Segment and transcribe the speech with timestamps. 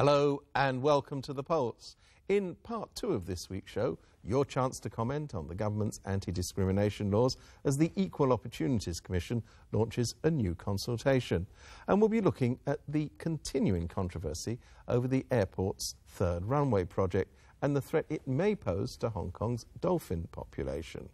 [0.00, 1.96] Hello and welcome to the Pulse.
[2.30, 6.32] In part two of this week's show, your chance to comment on the government's anti
[6.32, 7.36] discrimination laws
[7.66, 11.46] as the Equal Opportunities Commission launches a new consultation.
[11.86, 14.58] And we'll be looking at the continuing controversy
[14.88, 19.66] over the airport's third runway project and the threat it may pose to Hong Kong's
[19.82, 21.10] dolphin population.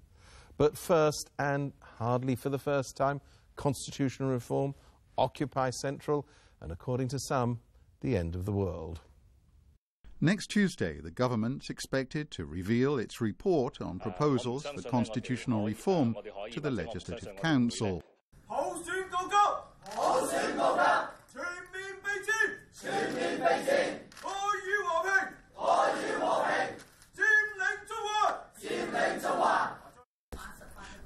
[0.58, 3.20] But first, and hardly for the first time,
[3.56, 4.76] constitutional reform,
[5.18, 6.24] Occupy Central,
[6.60, 7.58] and according to some,
[8.00, 9.00] the end of the world.
[10.20, 16.16] Next Tuesday, the government's expected to reveal its report on proposals for constitutional reform
[16.52, 18.02] to the Legislative Council.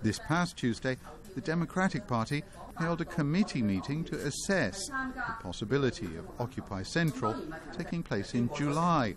[0.02, 0.96] This past Tuesday,
[1.41, 2.44] the Democratic Party
[2.77, 7.34] held a committee meeting to assess the possibility of Occupy Central
[7.77, 9.14] taking place in July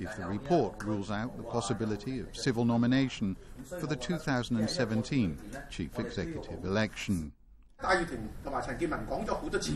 [0.00, 3.36] if the report rules out the possibility of civil nomination
[3.78, 5.38] for the 2017
[5.70, 7.32] chief executive election.
[7.78, 9.72] 戴耀廷同埋陳健民講咗好多次，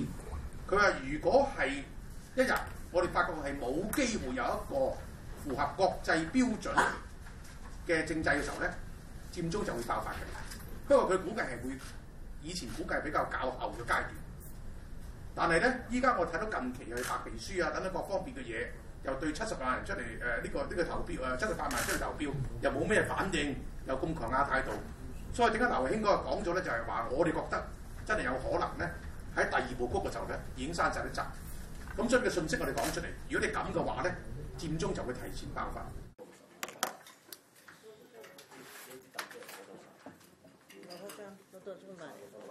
[0.67, 1.69] 佢話如果係
[2.35, 2.53] 一日
[2.93, 4.97] 我哋發覺係冇機會有一個
[5.45, 6.75] 符合國際標準
[7.87, 8.73] 嘅政制嘅時候咧，
[9.31, 10.40] 佔中就會爆發嘅。
[10.91, 11.79] 不過佢估計係會
[12.43, 14.11] 以前估計比較較後嘅階段，
[15.37, 18.67] 但係咧，依家我睇到近期嘅白皮書啊等等各方面嘅嘢，
[19.05, 22.31] 又對七十萬人出嚟誒呢個呢、這個投票誒七十八萬出嚟投票，
[22.61, 23.55] 又冇咩反應，
[23.87, 24.73] 又咁強硬態度，
[25.33, 27.67] 所以點解劉興嗰個講咗咧，就係、是、話我哋覺得
[28.05, 28.91] 真係有可能咧
[29.37, 31.23] 喺第二部曲嘅時候咧已經閂晒啲閘，
[32.03, 34.13] 咁所以嘅信息我哋講出嚟，如果你咁嘅話咧，
[34.59, 35.87] 佔中就會提前爆發。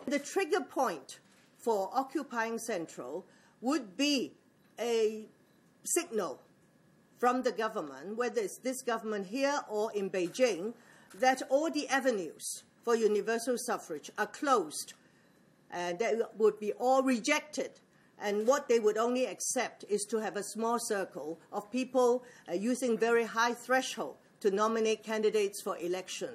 [0.06, 1.20] The trigger point
[1.58, 3.26] for occupying Central
[3.62, 4.34] would be
[4.80, 5.28] a
[5.84, 6.42] signal
[7.18, 10.74] from the government, whether it's this government here or in Beijing,
[11.16, 14.94] that all the avenues for universal suffrage are closed
[15.72, 17.72] and they would be all rejected.
[18.22, 22.54] And what they would only accept is to have a small circle of people uh,
[22.54, 26.32] using very high threshold to nominate candidates for election.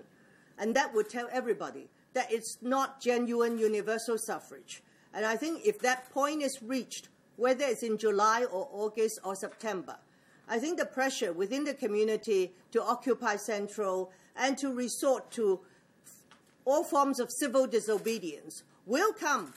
[0.59, 4.83] And that would tell everybody that it's not genuine universal suffrage.
[5.13, 9.35] And I think if that point is reached, whether it's in July or August or
[9.35, 9.97] September,
[10.49, 15.61] I think the pressure within the community to occupy Central and to resort to
[16.65, 19.55] all forms of civil disobedience will come.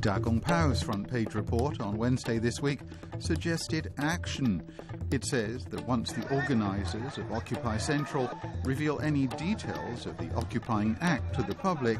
[0.00, 2.80] Da Gong Pao's front page report on Wednesday this week
[3.18, 4.62] suggested action.
[5.10, 8.30] It says that once the organisers of Occupy Central
[8.64, 11.98] reveal any details of the occupying act to the public,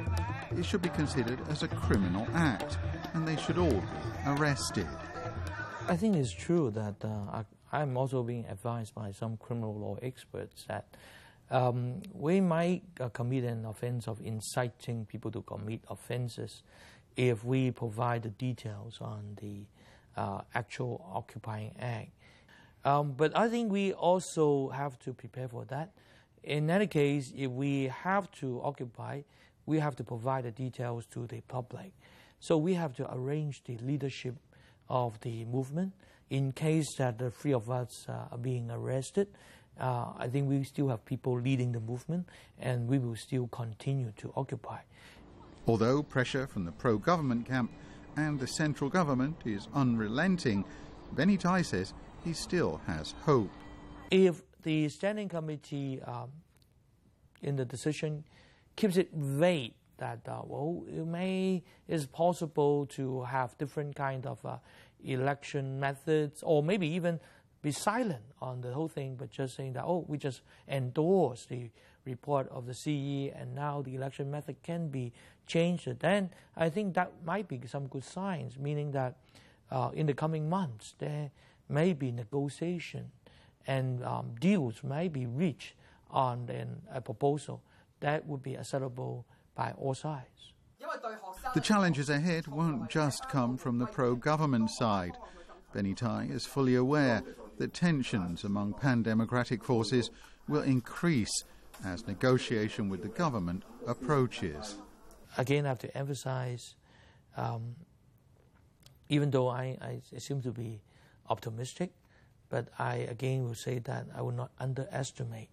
[0.51, 2.77] it should be considered as a criminal act
[3.15, 3.87] and they should all be
[4.27, 4.87] arrested.
[5.89, 10.65] I think it's true that uh, I'm also being advised by some criminal law experts
[10.69, 10.95] that
[11.51, 16.63] um, we might uh, commit an offense of inciting people to commit offenses
[17.17, 19.63] if we provide the details on the
[20.21, 22.11] uh, actual occupying act.
[22.89, 25.91] Um, but I think we also have to prepare for that.
[26.43, 29.23] In any case, if we have to occupy,
[29.67, 31.93] we have to provide the details to the public.
[32.41, 34.37] So we have to arrange the leadership
[34.89, 35.93] of the movement
[36.31, 39.29] in case that the three of us uh, are being arrested.
[39.79, 42.27] Uh, I think we still have people leading the movement,
[42.59, 44.79] and we will still continue to occupy.
[45.67, 47.71] Although pressure from the pro government camp
[48.17, 50.65] and the central government is unrelenting,
[51.13, 51.93] Benny Tai says
[52.25, 53.51] he still has hope.
[54.11, 56.31] If the standing committee um,
[57.43, 58.25] in the decision
[58.77, 64.45] keeps it vague that uh, well it may is possible to have different kind of
[64.47, 64.57] uh,
[65.05, 67.19] election methods or maybe even
[67.63, 71.71] be silent on the whole thing, but just saying that, oh, we just endorse the
[72.05, 75.13] report of the CE and now the election method can be
[75.47, 79.17] changed, then I think that might be some good signs, meaning that
[79.71, 81.31] uh, in the coming months there
[81.69, 83.11] may be negotiation
[83.67, 85.75] and um, deals may be reached
[86.11, 87.63] on an, a proposal
[88.01, 90.53] that would be acceptable by all sides.
[91.55, 95.17] The challenges ahead won't just come from the pro government side.
[95.75, 97.23] Benny Tai is fully aware
[97.59, 100.11] that tensions among pan democratic forces
[100.49, 101.45] will increase
[101.85, 104.79] as negotiation with the government approaches.
[105.37, 106.75] Again, I have to emphasize,
[107.37, 107.75] um,
[109.09, 110.81] even though I, I seem to be
[111.29, 111.93] optimistic,
[112.49, 115.49] but I again will say that I will not underestimate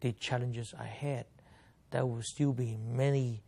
[0.00, 1.26] the challenges ahead.
[1.90, 3.42] There will still be many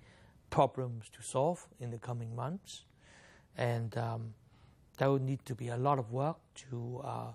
[0.50, 2.84] problems to solve in the coming months,
[3.56, 4.34] and um,
[4.98, 6.38] there will need to be a lot of work
[6.70, 7.32] to uh,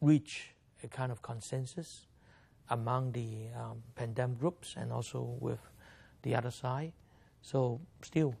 [0.00, 0.50] reach
[0.82, 2.06] a kind of consensus
[2.70, 5.60] among the um, pandemic groups and also with
[6.22, 6.92] the other side.
[7.42, 8.34] So still,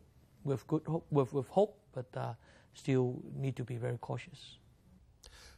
[0.44, 2.34] with good hope, with, with hope, but uh,
[2.74, 4.58] still need to be very cautious.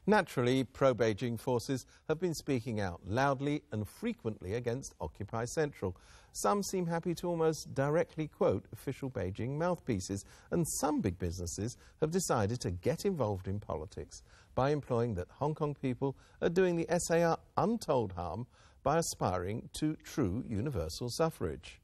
[0.09, 5.97] Naturally, pro Beijing forces have been speaking out loudly and frequently against Occupy Central.
[6.33, 12.13] Some seem happy to almost directly quote official Beijing mouthpieces, and some big businesses have
[12.13, 14.23] decided to get involved in politics
[14.55, 18.47] by implying that Hong Kong people are doing the SAR untold harm
[18.85, 21.81] by aspiring to true universal suffrage.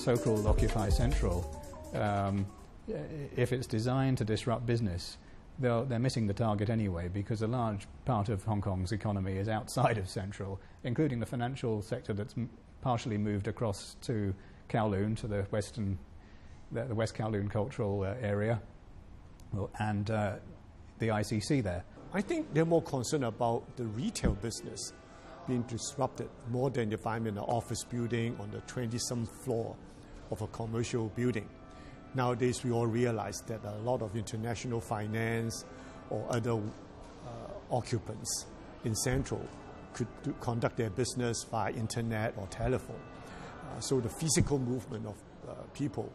[0.00, 1.44] So-called Occupy Central,
[1.94, 2.46] um,
[3.36, 5.18] if it's designed to disrupt business,
[5.58, 9.98] they're, missing the target anyway because a large part of Hong Kong's economy is outside
[9.98, 12.48] of Central, including the financial sector that's m-
[12.80, 14.34] partially moved across to
[14.70, 15.98] Kowloon, to the western,
[16.72, 18.62] the, the West Kowloon cultural uh, area,
[19.80, 20.36] and uh,
[20.98, 21.84] the ICC there.
[22.14, 24.94] I think they're more concerned about the retail business
[25.46, 29.76] being disrupted more than if I'm in an office building on the 20 some floor
[30.31, 31.47] of a commercial building.
[32.13, 35.65] Nowadays, we all realize that a lot of international finance
[36.09, 36.59] or other uh,
[37.71, 38.45] occupants
[38.83, 39.41] in Central
[39.93, 42.95] could do, conduct their business via internet or telephone.
[42.95, 45.15] Uh, so the physical movement of
[45.47, 46.09] uh, people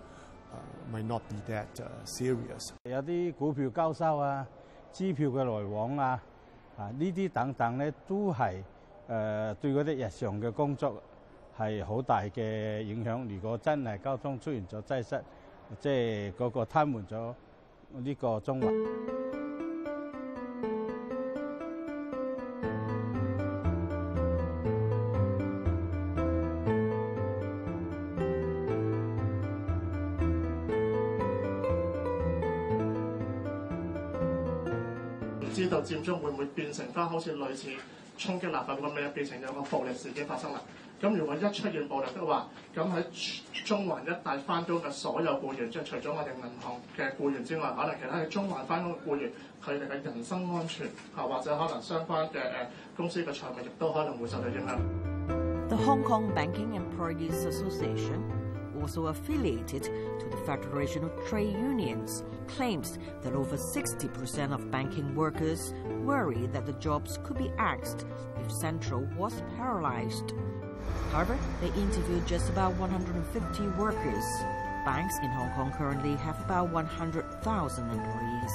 [0.52, 0.56] uh,
[0.90, 2.72] might not be that uh, serious.
[2.84, 4.46] 有啲股票交收啊、
[4.92, 6.22] 支票嘅来往啊、
[6.78, 8.62] 啊呢啲等等咧，都系。
[9.10, 11.02] 诶、呃、对嗰啲日常嘅工作
[11.57, 13.27] 係好大嘅影響。
[13.33, 15.21] 如果真係交通出現咗擠塞，
[15.79, 17.33] 即係嗰個癱瘓咗
[17.93, 18.71] 呢個中環。
[35.39, 37.69] 唔知道佔中會唔會變成翻好似類似？
[38.17, 40.61] 衝擊立法咁樣變成有個暴力事件發生啦。
[41.00, 43.04] 咁如果一出现暴力的话，咁喺
[43.64, 49.32] 中环一带翻工嘅所有雇员，即系除咗我哋银行嘅雇员之外，可能其他喺中环翻工嘅雇员，
[49.64, 50.86] 佢哋嘅人身安全
[51.16, 52.66] 啊，或者可能相关嘅诶
[52.96, 54.78] 公司嘅财务亦都可能会受到影响。
[55.68, 58.20] The Hong Kong Banking Employees Association,
[58.82, 59.84] also affiliated
[60.18, 65.72] to the Federation of Trade Unions, claims that over 60% of banking workers
[66.04, 68.04] worry that the jobs could be axed
[68.42, 70.34] if Central was paralyzed.
[71.11, 74.25] However, they interviewed just about 150 workers.
[74.85, 78.51] Banks in Hong Kong currently have about 100,000 employees.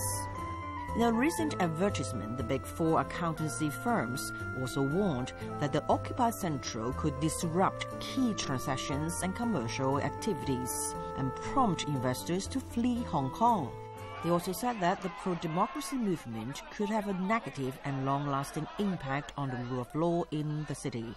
[0.96, 6.92] In a recent advertisement, the big four accountancy firms also warned that the Occupy Central
[6.94, 13.70] could disrupt key transactions and commercial activities and prompt investors to flee Hong Kong.
[14.25, 18.66] They also said that the pro democracy movement could have a negative and long lasting
[18.78, 21.14] impact on the rule of law in the city.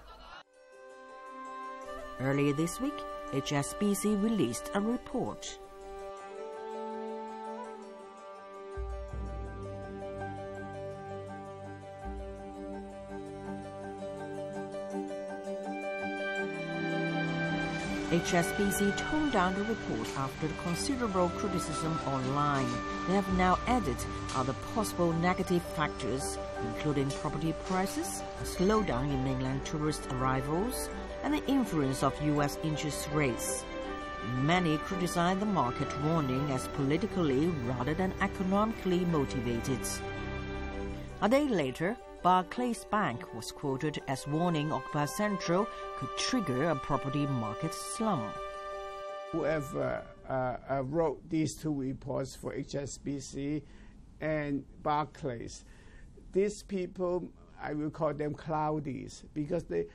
[2.19, 2.97] Earlier this week,
[3.31, 5.57] HSBC released a report
[18.13, 22.69] HSBC toned down the report after considerable criticism online.
[23.07, 23.97] They have now added
[24.35, 30.89] other possible negative factors, including property prices, a slowdown in mainland tourist arrivals,
[31.23, 32.57] and the influence of U.S.
[32.63, 33.65] interest rates.
[34.41, 39.79] Many criticize the market warning as politically rather than economically motivated.
[41.21, 47.25] A day later, Barclays Bank was quoted as warning Occupy Central could trigger a property
[47.27, 48.33] market slump.
[49.33, 53.61] Whoever uh, uh, wrote these two reports for HSBC
[54.21, 55.65] and Barclays,
[56.31, 57.27] these people,
[57.61, 59.85] I will call them cloudies because they,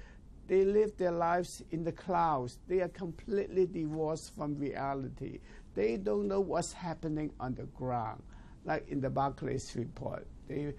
[0.49, 2.59] they live their lives in the clouds.
[2.67, 5.41] They are completely divorced from reality.
[5.75, 8.23] They don't know what's happening on the ground,
[8.65, 10.27] like in the Barclays report.
[10.49, 10.73] They,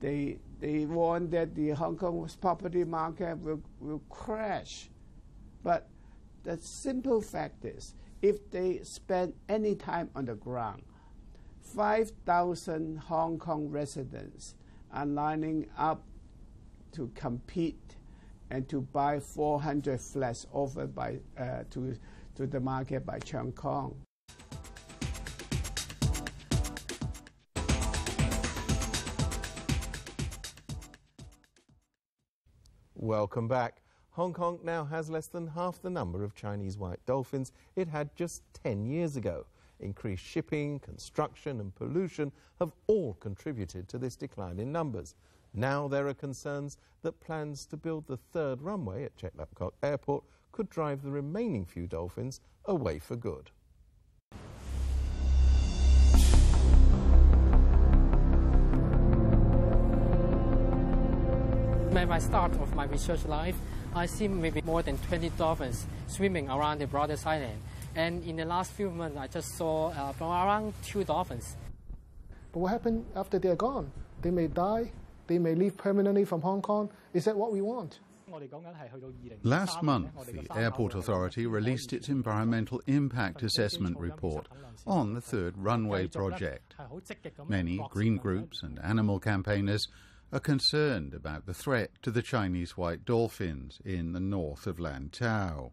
[0.00, 4.90] they, they warn that the Hong Kong property market will, will crash.
[5.62, 5.88] But
[6.42, 10.82] the simple fact is, if they spend any time on the ground,
[11.60, 14.56] 5,000 Hong Kong residents
[14.92, 16.02] are lining up
[16.92, 17.96] to compete
[18.52, 21.96] and to buy 400 flats offered by, uh, to,
[22.34, 23.96] to the market by Cheung Kong.
[32.94, 33.80] Welcome back.
[34.10, 38.14] Hong Kong now has less than half the number of Chinese white dolphins it had
[38.14, 39.46] just 10 years ago.
[39.80, 45.14] Increased shipping, construction, and pollution have all contributed to this decline in numbers.
[45.54, 49.74] Now there are concerns that plans to build the third runway at Chek Lap Kok
[49.82, 53.50] Airport could drive the remaining few dolphins away for good.
[61.92, 63.56] When I start of my research life,
[63.94, 67.60] I see maybe more than 20 dolphins swimming around the Brothers Island.
[67.94, 71.56] And in the last few months, I just saw uh, from around two dolphins.
[72.52, 73.92] But what happened after they're gone?
[74.22, 74.92] They may die,
[75.32, 76.90] they may leave permanently from Hong Kong.
[77.14, 78.00] Is that what we want?
[79.42, 84.48] Last month, the Airport Authority released its Environmental Impact Assessment Report
[84.86, 86.74] on the third runway project.
[87.48, 89.86] Many green groups and animal campaigners
[90.32, 95.72] are concerned about the threat to the Chinese white dolphins in the north of Lantau.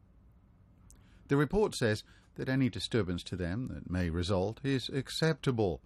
[1.28, 2.04] The report says
[2.36, 5.82] that any disturbance to them that may result is acceptable.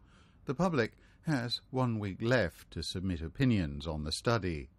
[0.46, 0.94] The public
[1.26, 4.70] has one week left to submit opinions on the study.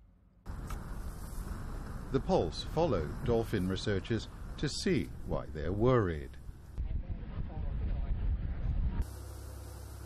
[2.12, 6.30] The Pulse followed dolphin researchers to see why they're worried.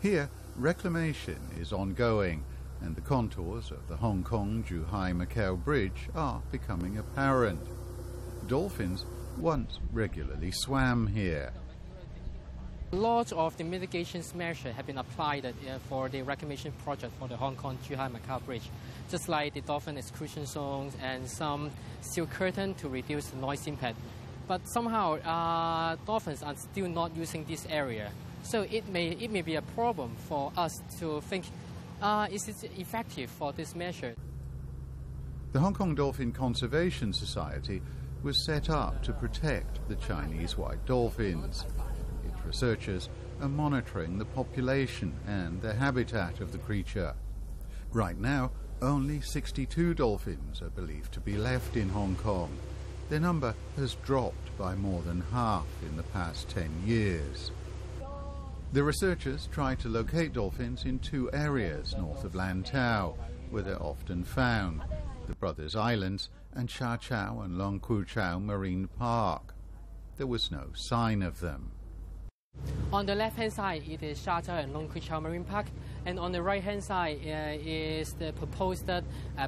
[0.01, 2.43] Here, reclamation is ongoing
[2.81, 7.59] and the contours of the Hong Kong Zhuhai Macau Bridge are becoming apparent.
[8.47, 9.05] Dolphins
[9.37, 11.51] once regularly swam here.
[12.91, 15.51] Lots of the mitigation measures have been applied uh,
[15.87, 18.67] for the reclamation project for the Hong Kong Zhuhai Macau Bridge,
[19.11, 21.69] just like the dolphin exclusion zones and some
[22.01, 23.99] steel curtain to reduce the noise impact.
[24.47, 28.11] But somehow, uh, dolphins are still not using this area.
[28.41, 31.45] So it may, it may be a problem for us to think
[32.01, 34.15] uh, is it effective for this measure?
[35.51, 37.83] The Hong Kong Dolphin Conservation Society
[38.23, 41.65] was set up to protect the Chinese white dolphins.
[42.45, 43.09] Researchers
[43.41, 47.13] are monitoring the population and the habitat of the creature.
[47.91, 52.51] Right now, only 62 dolphins are believed to be left in Hong Kong.
[53.09, 57.51] Their number has dropped by more than half in the past 10 years.
[58.71, 63.15] The researchers try to locate dolphins in two areas north of Lantau,
[63.49, 64.83] where they're often found
[65.27, 69.55] the Brothers Islands and Sha Chau and Lung Kwu Chau Marine Park.
[70.17, 71.71] There was no sign of them.
[72.91, 75.67] On the left hand side, it is Sha Chau and Lung Kwu Chau Marine Park,
[76.07, 79.01] and on the right hand side uh, is the proposed uh,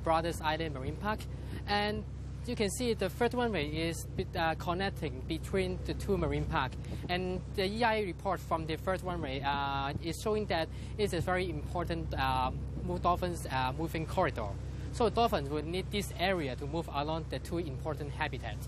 [0.04, 1.22] Brothers Island Marine Park.
[1.66, 2.04] And
[2.46, 4.06] you can see the third runway is
[4.36, 6.72] uh, connecting between the two marine park.
[7.10, 10.68] And the EIA report from the third runway uh, is showing that
[11.00, 12.52] it's a very important uh,
[13.02, 14.50] dolphins uh, moving corridor.
[14.92, 18.68] So dolphins will need this area to move along the two important habitats.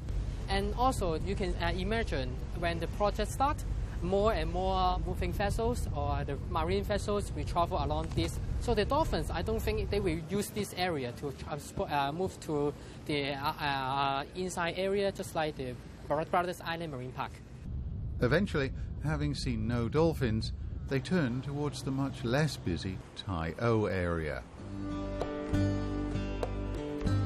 [0.49, 3.65] And also you can uh, imagine when the project starts,
[4.03, 8.39] more and more moving vessels or the marine vessels will travel along this.
[8.59, 11.33] So the dolphins, I don't think they will use this area to
[11.83, 12.73] uh, move to
[13.05, 15.73] the uh, uh, inside area, just like the
[16.07, 17.31] Brothers Island Marine Park.
[18.21, 18.71] Eventually,
[19.03, 20.53] having seen no dolphins,
[20.89, 24.43] they turn towards the much less busy Tai O area.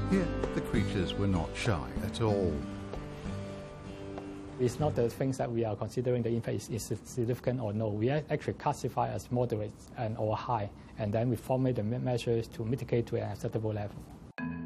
[0.10, 2.54] Here, the creatures were not shy at all.
[4.60, 7.90] It's not the things that we are considering the impact is, significant or no.
[7.90, 12.66] We actually classify as moderate and or high, and then we formulate the measures to
[12.66, 13.96] mitigate to an acceptable level.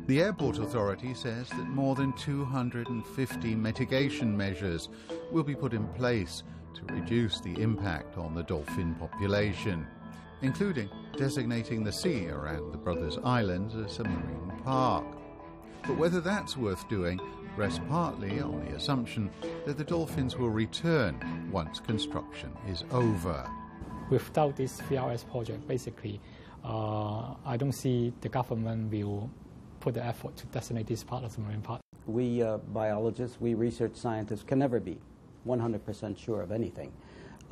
[0.07, 4.87] The airport authority says that more than 250 mitigation measures
[5.29, 6.43] will be put in place
[6.73, 9.85] to reduce the impact on the dolphin population,
[10.41, 15.05] including designating the sea around the Brothers Islands as a marine park.
[15.87, 17.19] But whether that's worth doing
[17.57, 19.29] rests partly on the assumption
[19.65, 23.49] that the dolphins will return once construction is over.
[24.09, 26.21] Without this 3RS project, basically,
[26.63, 29.29] uh, I don't see the government will
[29.79, 31.81] put the effort to designate this part of the marine park.
[32.05, 34.99] We uh, biologists, we research scientists can never be
[35.47, 36.91] 100% sure of anything.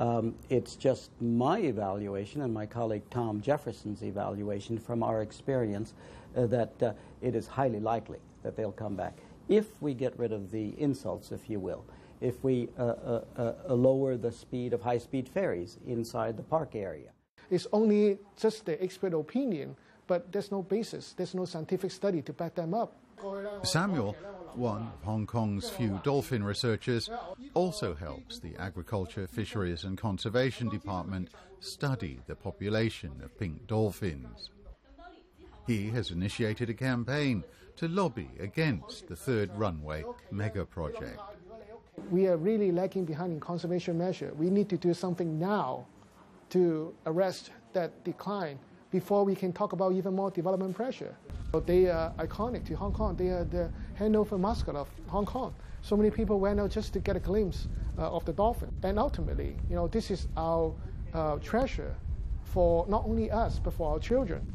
[0.00, 5.92] Um, it's just my evaluation and my colleague Tom Jefferson's evaluation from our experience
[6.34, 9.18] uh, that uh, it is highly likely that they'll come back
[9.50, 11.84] if we get rid of the insults, if you will,
[12.20, 13.24] if we uh, uh,
[13.68, 17.10] uh, lower the speed of high speed ferries inside the park area.
[17.50, 19.76] It's only just the expert opinion,
[20.06, 22.96] but there's no basis, there's no scientific study to back them up.
[23.64, 24.16] Samuel,
[24.56, 27.10] one of Hong Kong's few dolphin researchers,
[27.54, 31.30] also helps the Agriculture, Fisheries and Conservation Department
[31.60, 34.50] study the population of pink dolphins.
[35.66, 37.44] He has initiated a campaign
[37.76, 41.20] to lobby against the third runway mega project.
[42.10, 44.32] We are really lagging behind in conservation measure.
[44.36, 45.86] We need to do something now
[46.50, 48.58] to arrest that decline
[48.90, 51.14] before we can talk about even more development pressure.
[51.52, 53.16] But they are iconic to Hong Kong.
[53.16, 55.54] They are the Handover mascot of Hong Kong.
[55.82, 57.68] So many people went out just to get a glimpse
[57.98, 58.70] uh, of the dolphin.
[58.82, 60.74] And ultimately, you know, this is our
[61.14, 61.94] uh, treasure
[62.44, 64.46] for not only us, but for our children.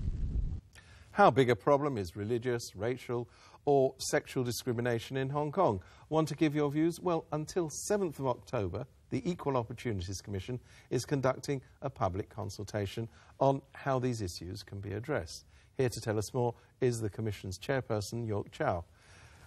[1.12, 3.30] How big a problem is religious, racial,
[3.64, 5.82] or sexual discrimination in Hong Kong?
[6.10, 7.00] Want to give your views?
[7.00, 10.60] Well, until 7th of October, the Equal Opportunities Commission
[10.90, 13.08] is conducting a public consultation
[13.40, 15.46] on how these issues can be addressed.
[15.78, 18.86] Here to tell us more is the Commission's chairperson, York Chow.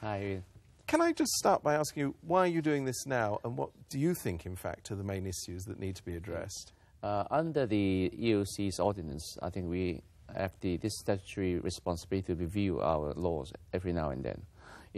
[0.00, 0.42] Hi.
[0.86, 3.70] Can I just start by asking you, why are you doing this now, and what
[3.90, 6.72] do you think, in fact, are the main issues that need to be addressed?
[7.02, 10.02] Uh, under the EOC's ordinance, I think we
[10.34, 14.42] have the, this statutory responsibility to review our laws every now and then.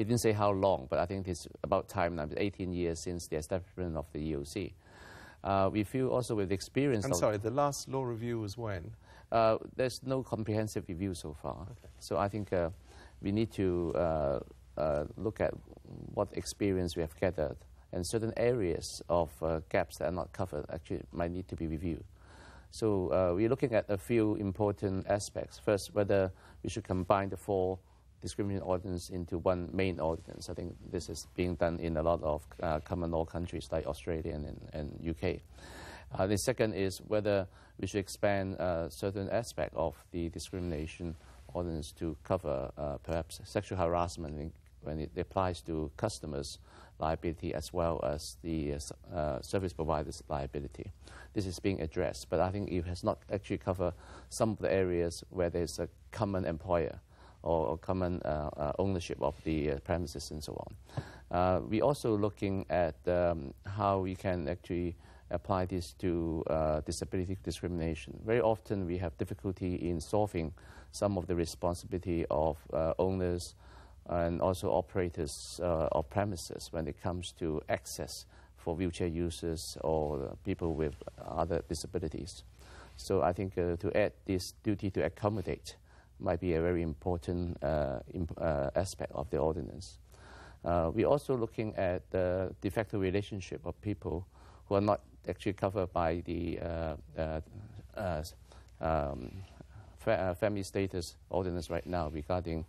[0.00, 2.22] It didn't say how long, but I think it's about time now.
[2.22, 4.72] It's 18 years since the establishment of the EOC.
[5.44, 7.04] Uh, we feel also with the experience.
[7.04, 8.92] I'm sorry, the last law review was when?
[9.30, 11.66] Uh, there's no comprehensive review so far.
[11.72, 11.92] Okay.
[11.98, 12.70] So I think uh,
[13.20, 14.40] we need to uh,
[14.78, 15.52] uh, look at
[16.14, 17.58] what experience we have gathered,
[17.92, 21.66] and certain areas of uh, gaps that are not covered actually might need to be
[21.66, 22.04] reviewed.
[22.70, 25.58] So we're looking at a few important aspects.
[25.58, 27.78] First, whether we should combine the four
[28.20, 30.48] discrimination ordinance into one main ordinance.
[30.48, 33.86] I think this is being done in a lot of uh, common law countries like
[33.86, 35.40] Australia and, and UK.
[36.18, 37.46] Uh, the second is whether
[37.80, 41.16] we should expand uh, certain aspect of the discrimination
[41.54, 44.52] ordinance to cover uh, perhaps sexual harassment
[44.82, 46.58] when it applies to customers'
[46.98, 48.74] liability as well as the
[49.14, 50.92] uh, service providers' liability.
[51.32, 53.94] This is being addressed, but I think it has not actually covered
[54.28, 57.00] some of the areas where there's a common employer
[57.42, 61.68] or, common uh, uh, ownership of the uh, premises and so on.
[61.68, 64.94] we're also looking at um, how we can actually
[65.30, 68.18] apply this to uh, disability discrimination.
[68.26, 70.52] Very often we have difficulty in solving
[70.92, 73.54] some of the responsibility of uh, owners
[74.08, 78.26] and also operators uh, of premises when it comes to access
[78.56, 82.42] for wheelchair users or people with other disabilities.
[82.96, 85.76] So I think to add this duty to accommodate
[86.20, 89.98] might be a very important uh, imp uh, aspect of the ordinance.
[90.64, 94.26] Uh, we're also looking at the de facto relationship of people
[94.66, 96.58] who are not actually covered by the
[98.80, 99.32] um,
[99.98, 102.64] fa family status ordinance right now regarding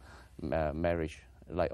[0.74, 1.72] marriage like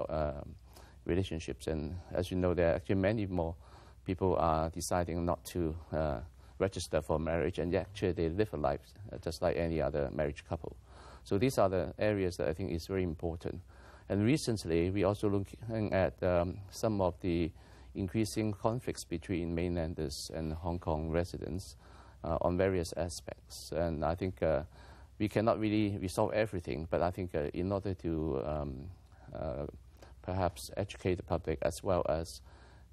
[1.04, 1.66] relationships.
[1.66, 3.54] And as you know, there are actually many more
[4.04, 6.20] people are deciding not to uh,
[6.58, 8.80] register for marriage, and actually they live a life
[9.22, 10.76] just like any other marriage couple.
[11.28, 13.60] So these are the areas that I think is very important.
[14.08, 17.50] And recently, we also looking at um, some of the
[17.94, 21.76] increasing conflicts between mainlanders and Hong Kong residents
[22.24, 23.72] uh, on various aspects.
[23.72, 24.62] And I think uh,
[25.18, 28.84] we cannot really resolve everything, but I think uh, in order to um,
[29.38, 29.66] uh,
[30.22, 32.40] perhaps educate the public as well as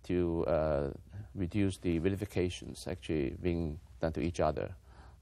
[0.07, 0.89] to uh,
[1.35, 4.75] reduce the vilifications actually being done to each other,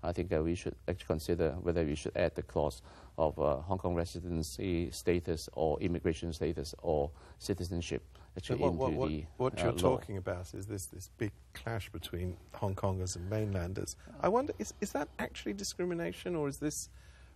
[0.03, 2.81] I think uh, we should actually consider whether we should add the clause
[3.17, 8.03] of uh, Hong Kong residency status or immigration status or citizenship
[8.37, 9.97] actually what, what, what, the What uh, you're law.
[9.97, 13.95] talking about is this, this big clash between Hong Kongers and mainlanders.
[14.21, 16.89] I wonder, is, is that actually discrimination or is this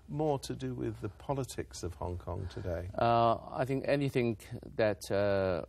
[0.10, 2.90] more to do with the politics of Hong Kong today?
[2.98, 4.38] Uh, I think anything
[4.76, 5.66] that uh,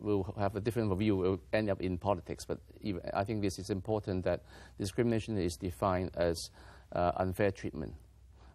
[0.00, 2.44] will have a different view will end up in politics.
[2.44, 4.42] But even, I think this is important that
[4.78, 6.50] discrimination is defined as
[6.92, 7.94] uh, unfair treatment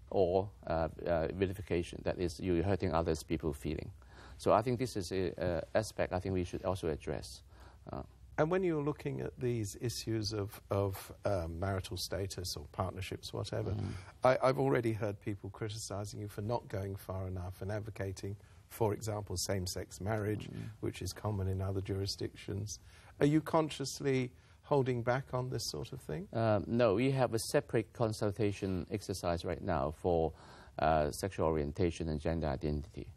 [0.10, 2.02] or uh, uh, vilification.
[2.04, 3.92] That is, you're hurting others' people feeling.
[4.38, 7.44] So I think this is an aspect I think we should also address.
[7.92, 8.02] Uh,
[8.38, 13.72] and when you're looking at these issues of, of um, marital status or partnerships, whatever,
[13.72, 13.86] mm.
[14.24, 18.36] I, I've already heard people criticising you for not going far enough and advocating
[18.74, 20.70] for example, same sex marriage, mm.
[20.82, 22.80] which is common in other jurisdictions.
[23.20, 24.32] Are you consciously
[24.64, 26.28] holding back on this sort of thing?
[26.34, 30.34] Um, no, we have a separate consultation exercise right now for
[30.80, 33.08] uh, sexual orientation and gender identity.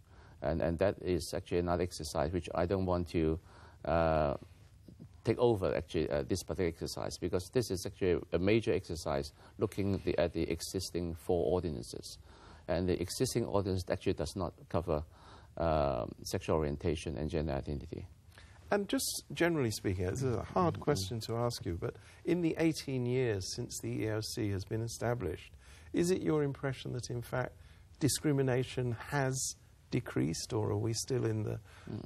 [0.42, 3.38] And, and that is actually another exercise which I don't want to
[3.86, 4.34] uh,
[5.24, 10.00] take over actually uh, this particular exercise because this is actually a major exercise looking
[10.04, 12.18] the, at the existing four ordinances.
[12.68, 15.02] And the existing ordinance actually does not cover
[15.56, 18.06] um, sexual orientation and gender identity.
[18.70, 20.82] And just generally speaking, this is a hard Mm-hmm.
[20.82, 25.52] question to ask you, but in the 18 years since the EOC has been established,
[25.92, 27.52] is it your impression that in fact
[28.00, 29.54] discrimination has
[29.90, 31.58] decreased, or are we still in the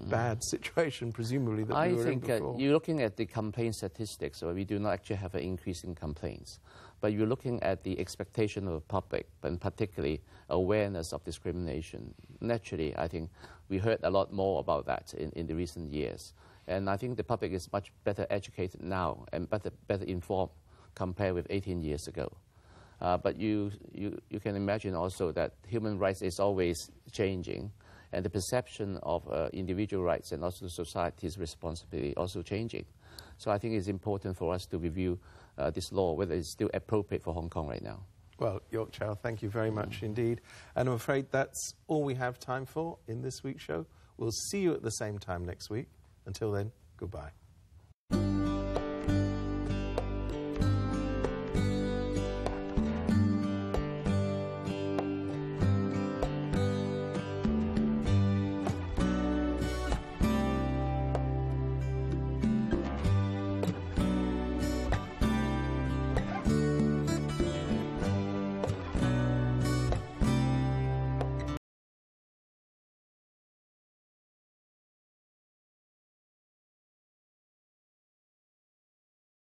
[0.08, 3.74] bad situation, presumably, that I we were think in uh, you're looking at the complaint
[3.74, 6.60] statistics, so we do not actually have an increase in complaints.
[7.00, 12.14] But you're looking at the expectation of the public, and particularly awareness of discrimination.
[12.40, 13.30] Naturally, I think
[13.68, 16.34] we heard a lot more about that in, in the recent years.
[16.66, 20.52] And I think the public is much better educated now and better, better informed
[20.94, 22.30] compared with 18 years ago.
[23.00, 27.70] Uh, but you, you, you can imagine also that human rights is always changing,
[28.12, 32.84] and the perception of uh, individual rights and also society's responsibility also changing.
[33.38, 35.18] So I think it's important for us to review
[35.56, 38.00] uh, this law, whether it's still appropriate for Hong Kong right now.
[38.38, 40.40] Well, York Chow, thank you very much indeed.
[40.74, 43.86] And I'm afraid that's all we have time for in this week's show.
[44.16, 45.88] We'll see you at the same time next week.
[46.26, 47.39] Until then, goodbye.